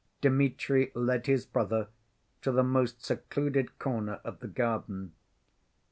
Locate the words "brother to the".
1.45-2.63